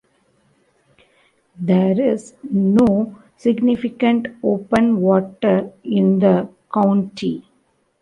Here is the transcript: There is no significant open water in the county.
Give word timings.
There 1.59 2.01
is 2.15 2.33
no 2.49 3.21
significant 3.37 4.29
open 4.41 4.99
water 4.99 5.71
in 5.83 6.17
the 6.17 6.49
county. 6.73 7.45